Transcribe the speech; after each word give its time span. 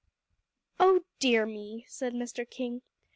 "Oh 0.79 1.01
dear 1.19 1.45
me!" 1.45 1.85
said 1.87 2.15
Mr. 2.15 2.49
King. 2.49 2.81